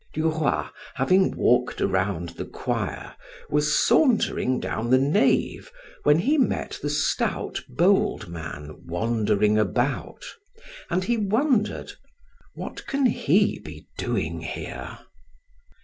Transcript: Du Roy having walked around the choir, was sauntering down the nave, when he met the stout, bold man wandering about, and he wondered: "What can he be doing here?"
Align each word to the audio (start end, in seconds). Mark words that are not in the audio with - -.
Du 0.15 0.27
Roy 0.31 0.63
having 0.95 1.37
walked 1.37 1.79
around 1.79 2.29
the 2.29 2.45
choir, 2.45 3.13
was 3.51 3.77
sauntering 3.77 4.59
down 4.59 4.89
the 4.89 4.97
nave, 4.97 5.71
when 6.01 6.17
he 6.17 6.39
met 6.39 6.79
the 6.81 6.89
stout, 6.89 7.61
bold 7.69 8.27
man 8.27 8.79
wandering 8.87 9.59
about, 9.59 10.25
and 10.89 11.03
he 11.03 11.17
wondered: 11.17 11.93
"What 12.55 12.87
can 12.87 13.05
he 13.05 13.59
be 13.59 13.85
doing 13.95 14.41
here?" 14.41 14.97